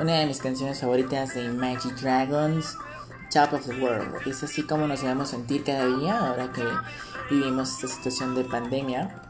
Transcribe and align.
una 0.00 0.20
de 0.20 0.26
mis 0.26 0.38
canciones 0.38 0.80
favoritas 0.80 1.34
de 1.34 1.44
Imagine 1.44 1.94
Dragons, 2.00 2.76
Top 3.32 3.52
of 3.52 3.66
the 3.66 3.80
World. 3.82 4.28
Es 4.28 4.44
así 4.44 4.62
como 4.62 4.86
nos 4.86 5.02
debemos 5.02 5.30
sentir 5.30 5.64
cada 5.64 5.86
día 5.86 6.18
ahora 6.18 6.52
que 6.52 6.62
vivimos 7.34 7.72
esta 7.72 7.88
situación 7.88 8.36
de 8.36 8.44
pandemia. 8.44 9.20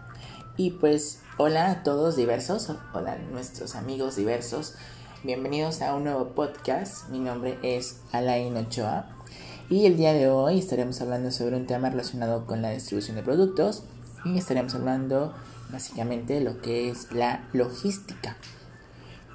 Y 0.59 0.73
pues, 0.73 1.21
hola 1.39 1.71
a 1.71 1.83
todos 1.83 2.17
diversos, 2.17 2.71
hola 2.93 3.13
a 3.13 3.19
nuestros 3.19 3.77
amigos 3.77 4.17
diversos. 4.17 4.75
Bienvenidos 5.25 5.81
a 5.81 5.95
un 5.95 6.05
nuevo 6.05 6.29
podcast. 6.35 7.09
Mi 7.09 7.19
nombre 7.19 7.59
es 7.63 8.01
Alain 8.13 8.55
Ochoa. 8.59 9.07
Y 9.71 9.87
el 9.87 9.97
día 9.97 10.13
de 10.13 10.29
hoy 10.29 10.59
estaremos 10.59 11.01
hablando 11.01 11.31
sobre 11.31 11.57
un 11.57 11.67
tema 11.67 11.89
relacionado 11.89 12.47
con 12.47 12.61
la 12.61 12.71
distribución 12.71 13.17
de 13.17 13.23
productos. 13.23 13.85
Y 14.27 14.37
estaremos 14.37 14.75
hablando 14.75 15.33
básicamente 15.71 16.35
de 16.35 16.41
lo 16.43 16.61
que 16.61 16.91
es 16.91 17.11
la 17.11 17.49
logística. 17.55 18.37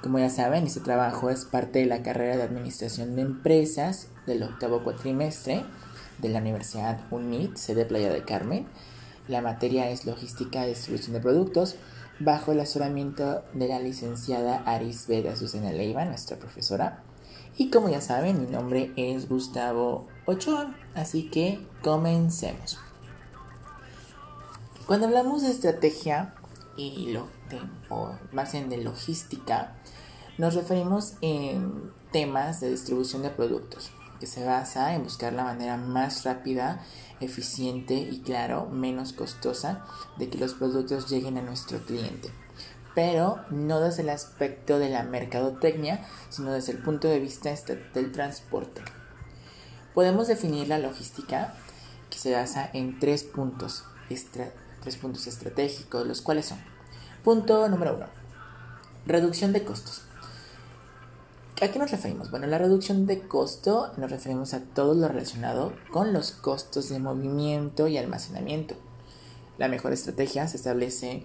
Como 0.04 0.18
ya 0.18 0.28
saben, 0.28 0.66
este 0.66 0.80
trabajo 0.80 1.30
es 1.30 1.46
parte 1.46 1.78
de 1.78 1.86
la 1.86 2.02
carrera 2.02 2.36
de 2.36 2.42
Administración 2.42 3.16
de 3.16 3.22
Empresas 3.22 4.08
del 4.26 4.42
octavo 4.42 4.84
cuatrimestre 4.84 5.64
de 6.18 6.28
la 6.28 6.40
Universidad 6.40 7.00
UNIT, 7.10 7.56
sede 7.56 7.86
Playa 7.86 8.12
del 8.12 8.26
Carmen. 8.26 8.66
La 9.28 9.40
materia 9.40 9.88
es 9.88 10.04
Logística 10.04 10.66
y 10.66 10.68
Distribución 10.68 11.14
de 11.14 11.20
Productos, 11.20 11.76
bajo 12.20 12.52
el 12.52 12.60
asesoramiento 12.60 13.44
de 13.54 13.66
la 13.66 13.80
licenciada 13.80 14.62
Arisbeda 14.66 15.36
Susana 15.36 15.72
Leiva, 15.72 16.04
nuestra 16.04 16.36
profesora. 16.36 17.02
Y 17.56 17.70
como 17.70 17.88
ya 17.88 18.02
saben, 18.02 18.42
mi 18.42 18.46
nombre 18.46 18.92
es 18.96 19.26
Gustavo 19.26 20.06
Ochoa, 20.26 20.76
así 20.94 21.30
que 21.30 21.66
comencemos. 21.82 22.78
Cuando 24.86 25.06
hablamos 25.06 25.40
de 25.40 25.50
estrategia 25.50 26.34
y 26.76 27.10
lo 27.10 27.26
o 27.88 28.12
más 28.32 28.52
bien 28.52 28.68
de 28.68 28.78
logística, 28.78 29.76
nos 30.38 30.54
referimos 30.54 31.14
en 31.20 31.92
temas 32.12 32.60
de 32.60 32.70
distribución 32.70 33.22
de 33.22 33.30
productos, 33.30 33.90
que 34.20 34.26
se 34.26 34.44
basa 34.44 34.94
en 34.94 35.04
buscar 35.04 35.32
la 35.32 35.44
manera 35.44 35.76
más 35.76 36.24
rápida, 36.24 36.84
eficiente 37.20 37.94
y 37.94 38.20
claro, 38.20 38.66
menos 38.66 39.12
costosa 39.12 39.84
de 40.18 40.28
que 40.28 40.38
los 40.38 40.54
productos 40.54 41.08
lleguen 41.08 41.38
a 41.38 41.42
nuestro 41.42 41.78
cliente. 41.80 42.30
Pero 42.94 43.40
no 43.50 43.80
desde 43.80 44.02
el 44.02 44.10
aspecto 44.10 44.78
de 44.78 44.88
la 44.88 45.02
mercadotecnia, 45.02 46.06
sino 46.30 46.52
desde 46.52 46.72
el 46.72 46.78
punto 46.78 47.08
de 47.08 47.18
vista 47.18 47.50
del 47.92 48.12
transporte. 48.12 48.82
Podemos 49.94 50.28
definir 50.28 50.68
la 50.68 50.78
logística 50.78 51.54
que 52.10 52.18
se 52.18 52.32
basa 52.32 52.70
en 52.72 52.98
tres 52.98 53.24
puntos, 53.24 53.84
tres 54.08 54.96
puntos 54.96 55.26
estratégicos, 55.26 56.06
los 56.06 56.22
cuales 56.22 56.46
son. 56.46 56.73
Punto 57.24 57.66
número 57.70 57.96
uno, 57.96 58.06
reducción 59.06 59.54
de 59.54 59.64
costos. 59.64 60.02
¿A 61.62 61.68
qué 61.68 61.78
nos 61.78 61.90
referimos? 61.90 62.30
Bueno, 62.30 62.46
la 62.46 62.58
reducción 62.58 63.06
de 63.06 63.20
costo 63.20 63.90
nos 63.96 64.10
referimos 64.10 64.52
a 64.52 64.60
todo 64.60 64.92
lo 64.92 65.08
relacionado 65.08 65.72
con 65.90 66.12
los 66.12 66.32
costos 66.32 66.90
de 66.90 66.98
movimiento 66.98 67.88
y 67.88 67.96
almacenamiento. 67.96 68.74
La 69.56 69.68
mejor 69.68 69.94
estrategia 69.94 70.46
se 70.48 70.58
establece 70.58 71.24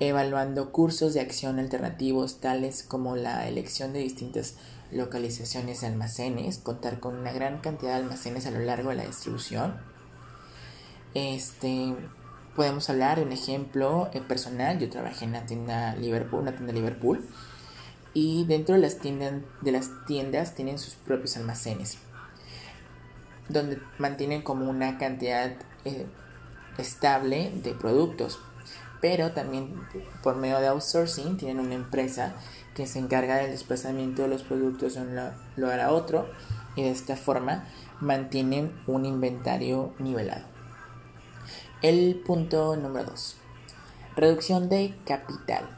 evaluando 0.00 0.72
cursos 0.72 1.14
de 1.14 1.20
acción 1.20 1.60
alternativos 1.60 2.40
tales 2.40 2.82
como 2.82 3.14
la 3.14 3.46
elección 3.46 3.92
de 3.92 4.00
distintas 4.00 4.56
localizaciones 4.90 5.80
de 5.80 5.86
almacenes, 5.86 6.58
contar 6.58 6.98
con 6.98 7.14
una 7.14 7.30
gran 7.32 7.60
cantidad 7.60 7.92
de 7.92 8.02
almacenes 8.02 8.46
a 8.46 8.50
lo 8.50 8.58
largo 8.58 8.90
de 8.90 8.96
la 8.96 9.06
distribución. 9.06 9.76
Este, 11.14 11.94
podemos 12.56 12.90
hablar 12.90 13.18
de 13.18 13.24
un 13.24 13.32
ejemplo 13.32 14.10
eh, 14.12 14.20
personal. 14.20 14.78
Yo 14.78 14.90
trabajé 14.90 15.26
en 15.26 15.32
la 15.32 15.46
tienda 15.46 15.94
Liverpool, 15.94 16.40
una 16.40 16.56
tienda 16.56 16.72
Liverpool 16.72 17.24
y 18.18 18.46
dentro 18.46 18.74
de 18.76 18.80
las, 18.80 18.96
tiendas, 18.96 19.34
de 19.60 19.72
las 19.72 19.90
tiendas 20.06 20.54
tienen 20.54 20.78
sus 20.78 20.94
propios 20.94 21.36
almacenes, 21.36 21.98
donde 23.50 23.78
mantienen 23.98 24.40
como 24.40 24.70
una 24.70 24.96
cantidad 24.96 25.52
eh, 25.84 26.06
estable 26.78 27.52
de 27.62 27.74
productos. 27.74 28.40
Pero 29.02 29.32
también 29.32 29.78
por 30.22 30.36
medio 30.36 30.58
de 30.60 30.68
outsourcing 30.68 31.36
tienen 31.36 31.60
una 31.60 31.74
empresa 31.74 32.32
que 32.74 32.86
se 32.86 33.00
encarga 33.00 33.36
del 33.36 33.50
desplazamiento 33.50 34.22
de 34.22 34.28
los 34.28 34.42
productos 34.42 34.94
de 34.94 35.02
un 35.02 35.14
lugar 35.56 35.80
a 35.80 35.92
otro 35.92 36.26
y 36.74 36.84
de 36.84 36.92
esta 36.92 37.16
forma 37.16 37.66
mantienen 38.00 38.72
un 38.86 39.04
inventario 39.04 39.92
nivelado. 39.98 40.55
El 41.82 42.22
punto 42.24 42.74
número 42.74 43.10
2. 43.10 43.36
Reducción 44.16 44.70
de 44.70 44.96
capital. 45.04 45.68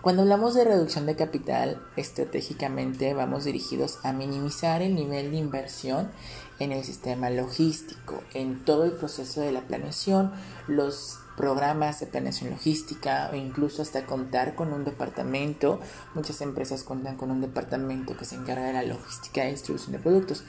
Cuando 0.00 0.22
hablamos 0.22 0.54
de 0.54 0.64
reducción 0.64 1.04
de 1.04 1.14
capital, 1.14 1.82
estratégicamente 1.96 3.12
vamos 3.12 3.44
dirigidos 3.44 3.98
a 4.02 4.14
minimizar 4.14 4.80
el 4.80 4.94
nivel 4.94 5.30
de 5.30 5.36
inversión 5.36 6.10
en 6.58 6.72
el 6.72 6.84
sistema 6.84 7.28
logístico, 7.28 8.22
en 8.32 8.64
todo 8.64 8.84
el 8.84 8.92
proceso 8.92 9.42
de 9.42 9.52
la 9.52 9.60
planeación, 9.60 10.32
los 10.68 11.18
programas 11.36 12.00
de 12.00 12.06
planeación 12.06 12.48
logística 12.48 13.28
o 13.30 13.36
incluso 13.36 13.82
hasta 13.82 14.06
contar 14.06 14.54
con 14.54 14.72
un 14.72 14.84
departamento. 14.84 15.80
Muchas 16.14 16.40
empresas 16.40 16.82
cuentan 16.82 17.18
con 17.18 17.30
un 17.30 17.42
departamento 17.42 18.16
que 18.16 18.24
se 18.24 18.36
encarga 18.36 18.68
de 18.68 18.72
la 18.72 18.82
logística 18.84 19.46
y 19.46 19.50
distribución 19.50 19.92
de 19.92 19.98
productos, 19.98 20.44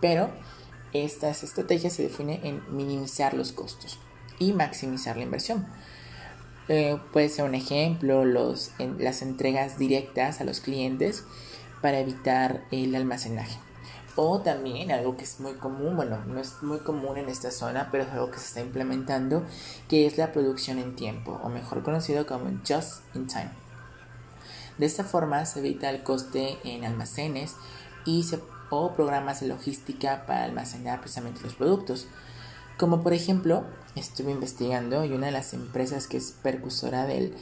pero 0.00 0.28
estas 0.92 1.42
estrategias 1.42 1.92
se 1.92 2.04
definen 2.04 2.44
en 2.44 2.62
minimizar 2.74 3.34
los 3.34 3.52
costos 3.52 3.98
y 4.38 4.52
maximizar 4.52 5.16
la 5.16 5.24
inversión. 5.24 5.66
Eh, 6.68 6.98
puede 7.12 7.28
ser 7.28 7.44
un 7.44 7.54
ejemplo 7.54 8.24
los, 8.24 8.72
las 8.98 9.22
entregas 9.22 9.78
directas 9.78 10.40
a 10.40 10.44
los 10.44 10.60
clientes 10.60 11.24
para 11.82 11.98
evitar 11.98 12.64
el 12.70 12.94
almacenaje. 12.94 13.58
O 14.16 14.40
también 14.40 14.90
algo 14.90 15.16
que 15.16 15.24
es 15.24 15.40
muy 15.40 15.54
común, 15.54 15.96
bueno, 15.96 16.24
no 16.26 16.40
es 16.40 16.62
muy 16.62 16.78
común 16.80 17.16
en 17.16 17.28
esta 17.28 17.50
zona, 17.50 17.88
pero 17.90 18.04
es 18.04 18.10
algo 18.10 18.30
que 18.30 18.38
se 18.38 18.46
está 18.46 18.60
implementando, 18.60 19.44
que 19.88 20.06
es 20.06 20.18
la 20.18 20.32
producción 20.32 20.78
en 20.78 20.96
tiempo, 20.96 21.40
o 21.42 21.48
mejor 21.48 21.82
conocido 21.82 22.26
como 22.26 22.50
just 22.68 23.02
in 23.14 23.26
time. 23.26 23.50
De 24.78 24.86
esta 24.86 25.04
forma 25.04 25.44
se 25.46 25.60
evita 25.60 25.90
el 25.90 26.02
coste 26.02 26.58
en 26.64 26.84
almacenes 26.84 27.54
y 28.04 28.24
se, 28.24 28.40
o 28.70 28.92
programas 28.94 29.40
de 29.40 29.48
logística 29.48 30.24
para 30.26 30.44
almacenar 30.44 31.00
precisamente 31.00 31.42
los 31.42 31.54
productos. 31.54 32.06
Como 32.78 33.02
por 33.02 33.12
ejemplo, 33.12 33.64
estuve 33.94 34.32
investigando 34.32 35.04
y 35.04 35.12
una 35.12 35.26
de 35.26 35.32
las 35.32 35.52
empresas 35.52 36.06
que 36.06 36.16
es 36.16 36.32
percusora 36.42 37.04
del 37.04 37.34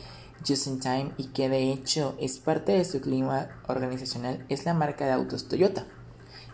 Just 0.47 0.67
in 0.67 0.81
Time 0.81 1.13
y 1.17 1.29
que 1.29 1.49
de 1.49 1.73
hecho 1.73 2.17
es 2.19 2.39
parte 2.39 2.73
de 2.73 2.85
su 2.85 3.01
clima 3.01 3.49
organizacional 3.67 4.45
es 4.49 4.65
la 4.65 4.75
marca 4.75 5.05
de 5.07 5.13
autos 5.13 5.49
Toyota, 5.49 5.87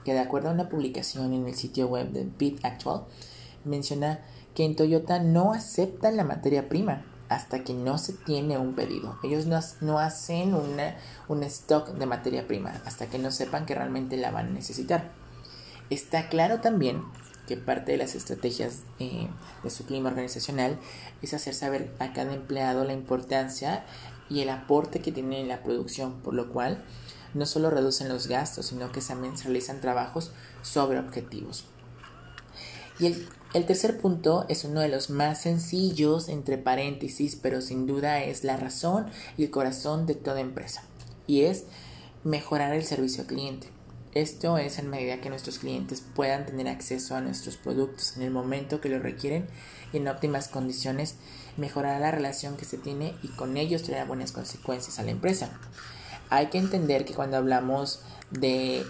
que 0.05 0.13
de 0.13 0.21
acuerdo 0.21 0.51
a 0.51 0.53
una 0.53 0.69
publicación 0.69 1.33
en 1.33 1.47
el 1.47 1.55
sitio 1.55 1.87
web 1.87 2.11
de 2.11 2.25
Bit 2.25 2.65
Actual 2.65 3.05
menciona 3.65 4.21
que 4.55 4.65
en 4.65 4.77
Toyota 4.77 5.19
no 5.19 5.53
aceptan 5.53 6.17
la 6.17 6.25
materia 6.25 6.69
prima 6.69 7.05
hasta 7.29 7.65
que 7.65 7.75
no 7.75 7.99
se 7.99 8.13
tiene 8.13 8.59
un 8.59 8.75
pedido. 8.75 9.19
Ellos 9.23 9.47
no, 9.47 9.59
no 9.81 9.99
hacen 9.99 10.55
una, 10.55 10.97
un 11.29 11.43
stock 11.45 11.89
de 11.89 12.07
materia 12.07 12.47
prima 12.47 12.81
hasta 12.85 13.07
que 13.07 13.19
no 13.19 13.31
sepan 13.31 13.67
que 13.67 13.75
realmente 13.75 14.17
la 14.17 14.31
van 14.31 14.49
a 14.49 14.51
necesitar. 14.51 15.11
Está 15.91 16.29
claro 16.29 16.61
también 16.61 17.03
que 17.47 17.57
parte 17.57 17.93
de 17.93 17.99
las 17.99 18.15
estrategias 18.15 18.81
eh, 18.99 19.29
de 19.63 19.71
su 19.71 19.85
clima 19.85 20.09
organizacional 20.09 20.79
es 21.23 21.35
hacer 21.35 21.55
saber 21.55 21.95
a 21.99 22.13
cada 22.13 22.33
empleado 22.35 22.85
la 22.85 22.95
importancia 22.95 23.85
y 24.31 24.41
el 24.41 24.49
aporte 24.49 25.01
que 25.01 25.13
tiene 25.13 25.41
en 25.41 25.49
la 25.49 25.63
producción, 25.63 26.21
por 26.21 26.35
lo 26.35 26.51
cual 26.51 26.83
no 27.35 27.47
solo 27.47 27.69
reducen 27.69 28.09
los 28.09 28.29
gastos, 28.29 28.67
sino 28.67 28.93
que 28.93 29.01
también 29.01 29.35
realizan 29.37 29.81
trabajos 29.81 30.33
sobre 30.63 30.99
objetivos. 30.99 31.67
Y 32.99 33.07
el, 33.07 33.29
el 33.55 33.67
tercer 33.67 33.99
punto 33.99 34.47
es 34.49 34.65
uno 34.65 34.81
de 34.81 34.89
los 34.89 35.11
más 35.11 35.43
sencillos, 35.43 36.29
entre 36.29 36.59
paréntesis, 36.59 37.37
pero 37.41 37.61
sin 37.61 37.87
duda 37.87 38.23
es 38.23 38.43
la 38.43 38.57
razón 38.57 39.07
y 39.39 39.45
el 39.45 39.51
corazón 39.51 40.07
de 40.07 40.17
toda 40.17 40.41
empresa, 40.41 40.83
y 41.29 41.43
es 41.43 41.65
mejorar 42.25 42.75
el 42.75 42.85
servicio 42.85 43.23
al 43.23 43.29
cliente. 43.29 43.69
Esto 44.13 44.59
es 44.59 44.79
en 44.79 44.91
medida 44.91 45.21
que 45.21 45.29
nuestros 45.29 45.61
clientes 45.61 46.03
puedan 46.15 46.47
tener 46.47 46.69
acceso 46.69 47.15
a 47.15 47.21
nuestros 47.21 47.57
productos 47.57 48.17
en 48.17 48.23
el 48.23 48.31
momento 48.33 48.81
que 48.81 48.89
lo 48.89 48.99
requieren 48.99 49.47
y 49.93 49.99
en 49.99 50.09
óptimas 50.09 50.49
condiciones, 50.49 51.15
mejorará 51.57 52.01
la 52.01 52.11
relación 52.11 52.57
que 52.57 52.65
se 52.65 52.79
tiene 52.79 53.15
y 53.23 53.29
con 53.29 53.57
ellos 53.57 53.85
traerá 53.85 54.05
buenas 54.05 54.33
consecuencias 54.33 54.99
a 54.99 55.05
la 55.05 55.13
empresa. 55.13 55.51
Hay 56.29 56.47
que 56.47 56.59
entender 56.59 57.05
que 57.05 57.15
cuando 57.15 57.37
hablamos 57.37 58.03
de, 58.31 58.85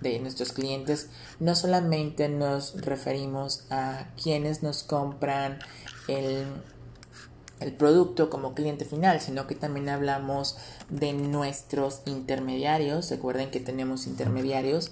de 0.00 0.18
nuestros 0.20 0.52
clientes, 0.52 1.08
no 1.40 1.54
solamente 1.54 2.28
nos 2.28 2.80
referimos 2.80 3.64
a 3.70 4.08
quienes 4.16 4.62
nos 4.62 4.82
compran 4.82 5.58
el 6.08 6.44
el 7.60 7.72
producto 7.72 8.28
como 8.28 8.54
cliente 8.54 8.84
final, 8.84 9.20
sino 9.20 9.46
que 9.46 9.54
también 9.54 9.88
hablamos 9.88 10.56
de 10.90 11.12
nuestros 11.12 12.02
intermediarios. 12.06 13.10
Recuerden 13.10 13.50
que 13.50 13.60
tenemos 13.60 14.06
intermediarios 14.06 14.90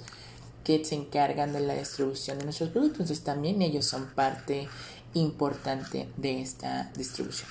que 0.62 0.83
se 0.85 0.95
encargan 0.95 1.53
de 1.53 1.61
la 1.61 1.75
distribución 1.75 2.39
de 2.39 2.45
nuestros 2.45 2.71
productos, 2.71 3.01
entonces 3.01 3.25
también 3.25 3.61
ellos 3.61 3.85
son 3.85 4.06
parte 4.15 4.67
importante 5.12 6.09
de 6.17 6.41
esta 6.41 6.91
distribución. 6.97 7.51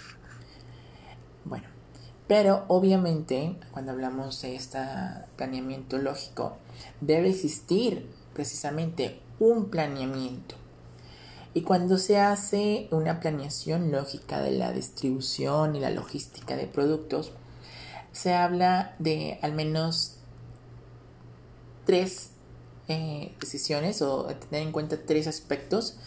Pero 2.34 2.66
obviamente, 2.68 3.58
cuando 3.74 3.92
hablamos 3.92 4.42
de 4.42 4.56
este 4.56 4.80
planeamiento 5.36 6.00
lógico, 6.00 6.58
debe 7.00 7.30
existir 7.30 8.10
precisamente 8.34 9.22
un 9.40 9.70
planeamiento. 9.70 10.56
Y 11.54 11.62
cuando 11.62 12.00
se 12.00 12.18
hace 12.18 12.88
una 12.90 13.20
planeación 13.20 13.92
lógica 13.92 14.42
de 14.42 14.50
la 14.50 14.72
distribución 14.72 15.76
y 15.76 15.80
la 15.80 15.92
logística 15.92 16.56
de 16.58 16.66
productos, 16.66 17.34
se 18.14 18.34
habla 18.34 18.96
de 18.98 19.38
al 19.44 19.54
menos 19.54 20.16
tres 21.86 22.32
eh, 22.88 23.36
decisiones 23.40 24.02
o 24.02 24.26
tener 24.26 24.64
en 24.66 24.72
cuenta 24.72 24.98
tres 25.06 25.28
aspectos 25.28 25.98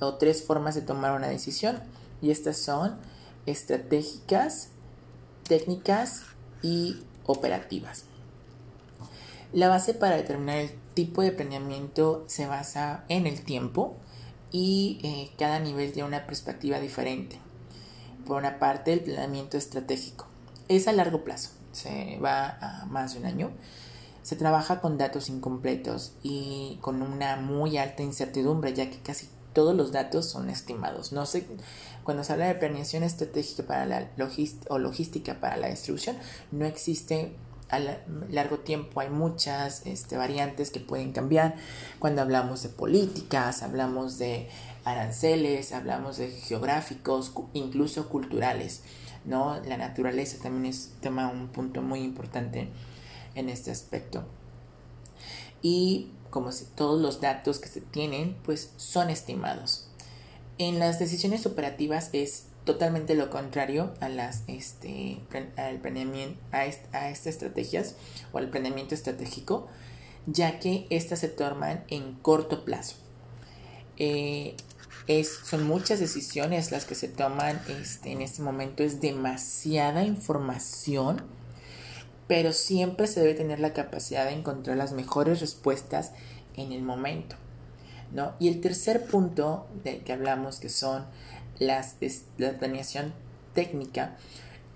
o 0.00 0.16
tres 0.16 0.42
formas 0.42 0.74
de 0.74 0.82
tomar 0.82 1.12
una 1.12 1.28
decisión. 1.28 1.80
Y 2.20 2.32
estas 2.32 2.56
son 2.56 2.98
estratégicas, 3.46 4.70
técnicas 5.48 6.22
y 6.62 7.02
operativas. 7.26 8.04
La 9.52 9.68
base 9.68 9.94
para 9.94 10.16
determinar 10.16 10.58
el 10.58 10.70
tipo 10.94 11.22
de 11.22 11.32
planeamiento 11.32 12.24
se 12.26 12.46
basa 12.46 13.04
en 13.08 13.26
el 13.26 13.42
tiempo 13.42 13.96
y 14.52 15.00
eh, 15.02 15.30
cada 15.38 15.58
nivel 15.58 15.92
tiene 15.92 16.08
una 16.08 16.26
perspectiva 16.26 16.80
diferente. 16.80 17.38
Por 18.26 18.36
una 18.36 18.58
parte, 18.58 18.92
el 18.92 19.00
planeamiento 19.00 19.56
estratégico 19.56 20.26
es 20.68 20.86
a 20.86 20.92
largo 20.92 21.24
plazo, 21.24 21.50
se 21.72 22.18
va 22.22 22.58
a 22.60 22.86
más 22.86 23.14
de 23.14 23.20
un 23.20 23.26
año. 23.26 23.50
Se 24.22 24.36
trabaja 24.36 24.82
con 24.82 24.98
datos 24.98 25.30
incompletos 25.30 26.12
y 26.22 26.78
con 26.82 27.00
una 27.00 27.36
muy 27.36 27.78
alta 27.78 28.02
incertidumbre, 28.02 28.74
ya 28.74 28.90
que 28.90 28.98
casi 28.98 29.30
todos 29.54 29.74
los 29.74 29.90
datos 29.90 30.28
son 30.28 30.50
estimados. 30.50 31.12
No 31.12 31.24
sé, 31.24 31.46
cuando 32.08 32.24
se 32.24 32.32
habla 32.32 32.46
de 32.46 32.54
planeación 32.54 33.02
estratégica 33.02 33.64
para 33.64 33.84
la 33.84 34.08
o 34.70 34.78
logística 34.78 35.40
para 35.40 35.58
la 35.58 35.68
distribución, 35.68 36.16
no 36.52 36.64
existe 36.64 37.34
a 37.68 37.80
largo 38.30 38.60
tiempo 38.60 39.00
hay 39.00 39.10
muchas 39.10 39.84
este, 39.84 40.16
variantes 40.16 40.70
que 40.70 40.80
pueden 40.80 41.12
cambiar. 41.12 41.56
Cuando 41.98 42.22
hablamos 42.22 42.62
de 42.62 42.70
políticas, 42.70 43.62
hablamos 43.62 44.16
de 44.16 44.48
aranceles, 44.86 45.74
hablamos 45.74 46.16
de 46.16 46.30
geográficos, 46.30 47.30
incluso 47.52 48.08
culturales. 48.08 48.84
¿no? 49.26 49.60
La 49.66 49.76
naturaleza 49.76 50.38
también 50.42 50.64
es 50.64 50.94
tema, 51.02 51.28
un 51.30 51.48
punto 51.48 51.82
muy 51.82 52.00
importante 52.00 52.70
en 53.34 53.50
este 53.50 53.70
aspecto. 53.70 54.24
Y 55.60 56.10
como 56.30 56.48
todos 56.74 57.02
los 57.02 57.20
datos 57.20 57.58
que 57.58 57.68
se 57.68 57.82
tienen, 57.82 58.34
pues 58.46 58.72
son 58.78 59.10
estimados. 59.10 59.87
En 60.58 60.80
las 60.80 60.98
decisiones 60.98 61.46
operativas 61.46 62.10
es 62.12 62.46
totalmente 62.64 63.14
lo 63.14 63.30
contrario 63.30 63.94
a 64.00 64.08
las 64.08 64.42
este 64.48 65.20
al 65.56 65.78
planeamiento 65.78 66.38
a, 66.52 66.66
estas 66.66 67.26
estrategias 67.26 67.94
o 68.32 68.38
al 68.38 68.50
planeamiento 68.50 68.94
estratégico 68.94 69.68
ya 70.26 70.58
que 70.58 70.86
estas 70.90 71.20
se 71.20 71.28
toman 71.28 71.84
en 71.88 72.12
corto 72.14 72.64
plazo. 72.64 72.96
Eh, 73.96 74.54
es, 75.06 75.32
son 75.44 75.66
muchas 75.66 76.00
decisiones 76.00 76.70
las 76.70 76.84
que 76.84 76.94
se 76.94 77.08
toman 77.08 77.58
este, 77.80 78.12
en 78.12 78.20
este 78.20 78.42
momento 78.42 78.82
es 78.82 79.00
demasiada 79.00 80.04
información 80.04 81.22
pero 82.26 82.52
siempre 82.52 83.06
se 83.06 83.20
debe 83.20 83.34
tener 83.34 83.60
la 83.60 83.72
capacidad 83.72 84.26
de 84.26 84.32
encontrar 84.32 84.76
las 84.76 84.92
mejores 84.92 85.40
respuestas 85.40 86.12
en 86.56 86.72
el 86.72 86.82
momento 86.82 87.36
¿no? 88.12 88.32
y 88.38 88.48
el 88.48 88.60
tercer 88.60 89.04
punto 89.06 89.66
del 89.84 90.02
que 90.02 90.12
hablamos 90.12 90.60
que 90.60 90.68
son 90.68 91.04
las, 91.58 91.96
la 92.36 92.58
planeación 92.58 93.12
técnica 93.54 94.16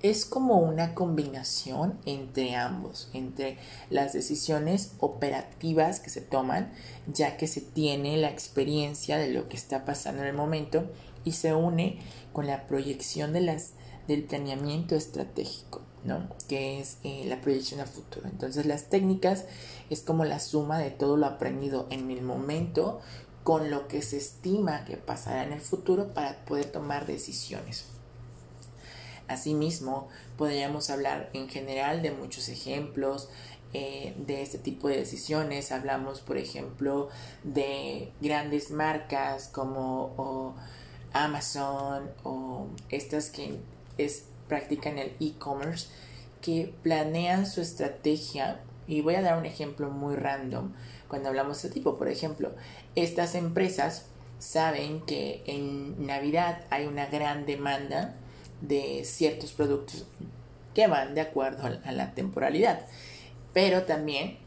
es 0.03 0.25
como 0.27 0.59
una 0.59 0.95
combinación 0.95 1.97
entre 2.07 2.57
ambos, 2.57 3.09
entre 3.13 3.57
las 3.89 4.13
decisiones 4.13 4.95
operativas 4.99 6.01
que 6.01 6.11
se 6.11 6.21
toman, 6.21 6.73
ya 7.07 7.37
que 7.37 7.47
se 7.47 7.61
tiene 7.61 8.17
la 8.17 8.29
experiencia 8.29 9.17
de 9.17 9.31
lo 9.31 9.49
que 9.49 9.57
está 9.57 9.85
pasando 9.85 10.23
en 10.23 10.29
el 10.29 10.35
momento 10.35 10.91
y 11.25 11.33
se 11.33 11.55
une 11.55 12.01
con 12.33 12.49
la 12.49 12.67
proyección 12.67 13.33
de 13.33 13.43
las, 13.43 13.75
del 14.09 14.25
planeamiento 14.25 14.97
estratégico, 14.97 15.83
¿no? 16.05 16.29
que 16.49 16.81
es 16.81 16.99
eh, 17.05 17.25
la 17.27 17.41
proyección 17.41 17.81
a 17.81 17.87
futuro. 17.87 18.29
Entonces 18.29 18.67
las 18.67 18.89
técnicas 18.89 19.45
es 19.91 20.01
como 20.03 20.25
la 20.25 20.41
suma 20.41 20.79
de 20.79 20.91
todo 20.91 21.17
lo 21.17 21.27
aprendido 21.27 21.87
en 21.91 22.11
el 22.11 22.23
momento 22.23 23.01
con 23.45 23.71
lo 23.71 23.89
que 23.89 24.03
se 24.03 24.19
estima 24.19 24.85
que 24.85 24.97
pasará 24.97 25.45
en 25.45 25.53
el 25.53 25.61
futuro 25.61 26.15
para 26.15 26.45
poder 26.45 26.67
tomar 26.67 27.07
decisiones. 27.07 27.87
Asimismo, 29.29 30.09
podríamos 30.37 30.91
hablar 30.91 31.31
en 31.33 31.49
general 31.49 32.03
de 32.03 32.11
muchos 32.11 32.49
ejemplos 32.49 33.29
eh, 33.73 34.15
de 34.19 34.43
este 34.43 34.59
tipo 34.59 34.89
de 34.89 34.99
decisiones. 34.99 35.73
Hablamos, 35.73 36.21
por 36.21 36.37
ejemplo, 36.37 37.09
de 37.43 38.13
grandes 38.21 38.71
marcas 38.71 39.49
como 39.49 40.55
Amazon 41.13 42.11
o 42.23 42.67
estas 42.91 43.31
que 43.31 43.59
es, 43.99 44.25
practican 44.49 44.99
el 44.99 45.15
e-commerce 45.21 45.89
que 46.41 46.73
planean 46.83 47.47
su 47.47 47.61
estrategia. 47.61 48.61
Y 48.87 49.01
voy 49.01 49.15
a 49.15 49.23
dar 49.23 49.39
un 49.39 49.47
ejemplo 49.47 49.91
muy 49.91 50.17
random 50.17 50.73
cuando 51.09 51.29
hablamos 51.29 51.63
de 51.63 51.69
este 51.69 51.75
tipo. 51.75 51.97
Por 51.97 52.09
ejemplo, 52.09 52.53
estas 52.95 53.35
empresas 53.35 54.07
saben 54.39 55.03
que 55.03 55.43
en 55.47 56.07
Navidad 56.07 56.65
hay 56.71 56.87
una 56.87 57.07
gran 57.07 57.47
demanda 57.47 58.17
de 58.61 59.03
ciertos 59.05 59.53
productos 59.53 60.07
que 60.75 60.87
van 60.87 61.15
de 61.15 61.21
acuerdo 61.21 61.69
a 61.85 61.93
la 61.93 62.15
temporalidad. 62.15 62.87
Pero 63.53 63.85
también 63.85 64.39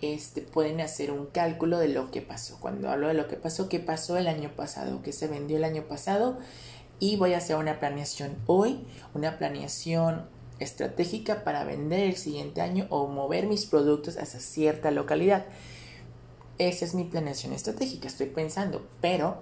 este, 0.00 0.42
pueden 0.42 0.80
hacer 0.80 1.10
un 1.10 1.26
cálculo 1.26 1.78
de 1.78 1.88
lo 1.88 2.10
que 2.10 2.22
pasó. 2.22 2.58
Cuando 2.60 2.90
hablo 2.90 3.08
de 3.08 3.14
lo 3.14 3.28
que 3.28 3.36
pasó, 3.36 3.68
qué 3.68 3.78
pasó 3.78 4.16
el 4.16 4.26
año 4.26 4.50
pasado, 4.50 5.02
qué 5.02 5.12
se 5.12 5.28
vendió 5.28 5.56
el 5.56 5.64
año 5.64 5.84
pasado. 5.84 6.38
Y 7.02 7.16
voy 7.16 7.34
a 7.34 7.38
hacer 7.38 7.56
una 7.56 7.80
planeación 7.80 8.36
hoy, 8.46 8.78
una 9.12 9.36
planeación 9.36 10.24
estratégica 10.60 11.42
para 11.42 11.64
vender 11.64 12.04
el 12.04 12.16
siguiente 12.16 12.60
año 12.60 12.86
o 12.90 13.08
mover 13.08 13.48
mis 13.48 13.66
productos 13.66 14.16
hacia 14.18 14.38
cierta 14.38 14.92
localidad. 14.92 15.44
Esa 16.58 16.84
es 16.84 16.94
mi 16.94 17.02
planeación 17.02 17.54
estratégica, 17.54 18.06
estoy 18.06 18.28
pensando, 18.28 18.86
pero 19.00 19.38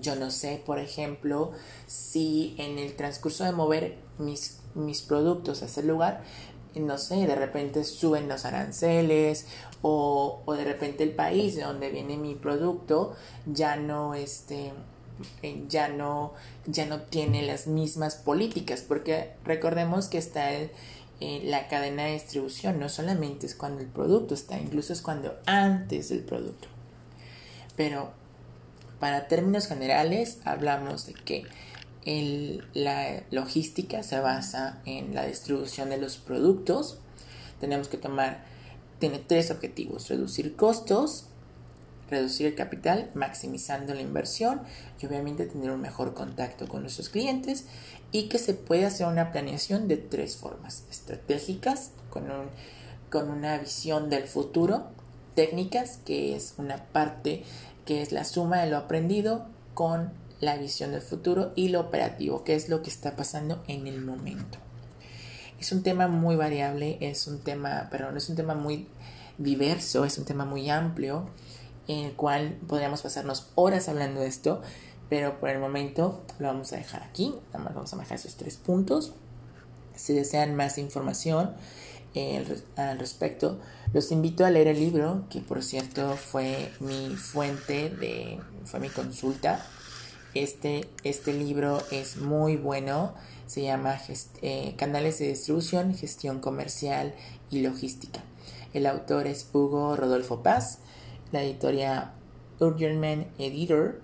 yo 0.00 0.16
no 0.16 0.30
sé, 0.30 0.62
por 0.64 0.78
ejemplo, 0.78 1.52
si 1.86 2.54
en 2.56 2.78
el 2.78 2.96
transcurso 2.96 3.44
de 3.44 3.52
mover 3.52 3.98
mis, 4.16 4.60
mis 4.74 5.02
productos 5.02 5.60
a 5.60 5.66
ese 5.66 5.82
lugar, 5.82 6.22
no 6.74 6.96
sé, 6.96 7.26
de 7.26 7.34
repente 7.34 7.84
suben 7.84 8.26
los 8.26 8.46
aranceles 8.46 9.44
o, 9.82 10.40
o 10.46 10.54
de 10.54 10.64
repente 10.64 11.02
el 11.02 11.14
país 11.14 11.56
de 11.56 11.62
donde 11.62 11.90
viene 11.90 12.16
mi 12.16 12.36
producto 12.36 13.14
ya 13.44 13.76
no 13.76 14.14
este 14.14 14.72
eh, 15.42 15.64
ya 15.68 15.88
no 15.88 16.32
ya 16.66 16.86
no 16.86 17.02
tiene 17.02 17.42
las 17.42 17.66
mismas 17.66 18.14
políticas 18.16 18.82
porque 18.86 19.32
recordemos 19.44 20.08
que 20.08 20.18
está 20.18 20.52
el, 20.52 20.70
la 21.20 21.68
cadena 21.68 22.04
de 22.04 22.12
distribución. 22.12 22.78
No 22.78 22.88
solamente 22.88 23.46
es 23.46 23.54
cuando 23.54 23.80
el 23.82 23.88
producto 23.88 24.34
está, 24.34 24.58
incluso 24.58 24.92
es 24.92 25.02
cuando 25.02 25.36
antes 25.46 26.08
del 26.08 26.20
producto. 26.20 26.68
Pero 27.76 28.12
para 28.98 29.28
términos 29.28 29.66
generales 29.66 30.38
hablamos 30.44 31.06
de 31.06 31.14
que 31.14 31.46
la 32.74 33.22
logística 33.30 34.02
se 34.02 34.20
basa 34.20 34.80
en 34.84 35.14
la 35.14 35.26
distribución 35.26 35.90
de 35.90 35.98
los 35.98 36.16
productos. 36.16 36.98
Tenemos 37.60 37.88
que 37.88 37.98
tomar, 37.98 38.44
tiene 38.98 39.18
tres 39.18 39.50
objetivos, 39.50 40.08
reducir 40.08 40.56
costos, 40.56 41.26
reducir 42.10 42.46
el 42.46 42.54
capital, 42.54 43.10
maximizando 43.14 43.94
la 43.94 44.02
inversión 44.02 44.62
y 45.00 45.06
obviamente 45.06 45.46
tener 45.46 45.70
un 45.70 45.80
mejor 45.80 46.14
contacto 46.14 46.68
con 46.68 46.82
nuestros 46.82 47.08
clientes 47.08 47.66
y 48.12 48.28
que 48.28 48.38
se 48.38 48.54
puede 48.54 48.86
hacer 48.86 49.06
una 49.06 49.32
planeación 49.32 49.88
de 49.88 49.96
tres 49.96 50.36
formas, 50.36 50.84
estratégicas, 50.90 51.92
con, 52.10 52.24
con 53.10 53.30
una 53.30 53.58
visión 53.58 54.10
del 54.10 54.24
futuro, 54.24 54.88
técnicas, 55.34 55.98
que 56.04 56.34
es 56.34 56.54
una 56.58 56.84
parte 56.86 57.44
que 57.84 58.02
es 58.02 58.12
la 58.12 58.24
suma 58.24 58.60
de 58.60 58.70
lo 58.70 58.76
aprendido 58.76 59.46
con 59.74 60.12
la 60.40 60.56
visión 60.56 60.92
del 60.92 61.02
futuro 61.02 61.52
y 61.54 61.68
lo 61.68 61.80
operativo, 61.80 62.44
que 62.44 62.54
es 62.54 62.68
lo 62.68 62.82
que 62.82 62.90
está 62.90 63.16
pasando 63.16 63.62
en 63.68 63.86
el 63.86 64.00
momento. 64.00 64.58
Es 65.60 65.72
un 65.72 65.82
tema 65.82 66.08
muy 66.08 66.36
variable, 66.36 66.96
es 67.00 67.26
un 67.26 67.40
tema, 67.40 67.88
perdón, 67.90 68.16
es 68.16 68.28
un 68.28 68.36
tema 68.36 68.54
muy 68.54 68.86
diverso, 69.36 70.04
es 70.04 70.18
un 70.18 70.24
tema 70.24 70.44
muy 70.44 70.70
amplio 70.70 71.26
en 71.90 72.06
el 72.06 72.12
cual 72.12 72.58
podríamos 72.68 73.02
pasarnos 73.02 73.48
horas 73.54 73.88
hablando 73.88 74.20
de 74.20 74.28
esto, 74.28 74.62
pero 75.08 75.40
por 75.40 75.48
el 75.48 75.58
momento 75.58 76.22
lo 76.38 76.46
vamos 76.46 76.72
a 76.72 76.76
dejar 76.76 77.02
aquí, 77.02 77.34
nada 77.52 77.64
más 77.64 77.74
vamos 77.74 77.92
a 77.92 77.96
dejar 77.96 78.18
esos 78.18 78.36
tres 78.36 78.56
puntos. 78.56 79.12
Si 79.96 80.14
desean 80.14 80.54
más 80.54 80.78
información 80.78 81.52
eh, 82.14 82.44
al 82.76 82.98
respecto, 82.98 83.58
los 83.92 84.12
invito 84.12 84.44
a 84.46 84.50
leer 84.50 84.68
el 84.68 84.78
libro, 84.78 85.24
que 85.30 85.40
por 85.40 85.62
cierto 85.62 86.16
fue 86.16 86.72
mi 86.78 87.16
fuente 87.16 87.90
de, 87.90 88.38
fue 88.64 88.80
mi 88.80 88.88
consulta 88.88 89.66
Este, 90.34 90.88
este 91.02 91.32
libro 91.32 91.82
es 91.90 92.16
muy 92.16 92.56
bueno. 92.56 93.14
Se 93.46 93.62
llama 93.62 93.98
eh, 94.42 94.74
Canales 94.76 95.18
de 95.18 95.28
Distribución, 95.28 95.94
Gestión 95.96 96.38
Comercial 96.38 97.14
y 97.50 97.62
Logística. 97.62 98.20
El 98.72 98.86
autor 98.86 99.26
es 99.26 99.48
Hugo 99.52 99.96
Rodolfo 99.96 100.44
Paz. 100.44 100.78
La 101.32 101.42
editorial 101.42 102.12
Urgerman 102.60 103.26
Editor. 103.38 104.00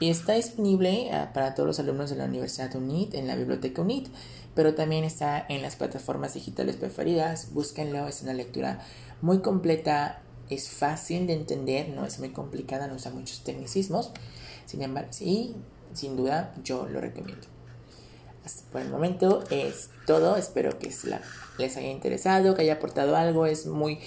Y 0.00 0.10
está 0.10 0.34
disponible 0.34 1.10
ah, 1.12 1.30
para 1.32 1.54
todos 1.54 1.66
los 1.66 1.78
alumnos 1.78 2.10
de 2.10 2.16
la 2.16 2.24
Universidad 2.24 2.74
UNIT 2.74 3.14
en 3.14 3.28
la 3.28 3.36
biblioteca 3.36 3.80
UNIT, 3.80 4.08
pero 4.54 4.74
también 4.74 5.04
está 5.04 5.44
en 5.48 5.62
las 5.62 5.76
plataformas 5.76 6.34
digitales 6.34 6.76
preferidas. 6.76 7.52
Búsquenlo, 7.52 8.06
es 8.08 8.22
una 8.22 8.34
lectura 8.34 8.80
muy 9.22 9.38
completa, 9.40 10.20
es 10.50 10.68
fácil 10.68 11.26
de 11.26 11.34
entender, 11.34 11.90
no 11.90 12.04
es 12.04 12.18
muy 12.18 12.30
complicada, 12.30 12.88
no 12.88 12.96
usa 12.96 13.12
muchos 13.12 13.44
tecnicismos. 13.44 14.10
Sin 14.66 14.82
embargo, 14.82 15.12
sí, 15.12 15.54
sin 15.92 16.16
duda 16.16 16.52
yo 16.64 16.86
lo 16.88 17.00
recomiendo. 17.00 17.53
Hasta 18.44 18.70
por 18.70 18.82
el 18.82 18.90
momento 18.90 19.44
es 19.50 19.90
todo. 20.06 20.36
Espero 20.36 20.78
que 20.78 20.90
les 21.58 21.76
haya 21.76 21.88
interesado, 21.88 22.54
que 22.54 22.62
haya 22.62 22.74
aportado 22.74 23.16
algo. 23.16 23.46
Es 23.46 23.66
muy, 23.66 24.00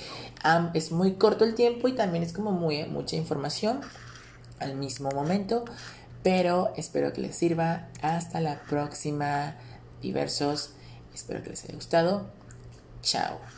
es 0.74 0.92
muy 0.92 1.14
corto 1.14 1.44
el 1.44 1.56
tiempo 1.56 1.88
y 1.88 1.96
también 1.96 2.24
es 2.24 2.34
como 2.34 2.52
muy, 2.52 2.86
mucha 2.86 3.16
información 3.16 3.82
al 4.60 4.76
mismo 4.76 5.10
momento. 5.12 5.66
Pero 6.24 6.74
espero 6.76 7.14
que 7.14 7.22
les 7.22 7.36
sirva. 7.36 7.88
Hasta 8.02 8.42
la 8.42 8.62
próxima, 8.64 9.56
diversos. 10.02 10.72
Espero 11.14 11.42
que 11.42 11.50
les 11.50 11.64
haya 11.64 11.76
gustado. 11.76 12.28
Chao. 13.02 13.57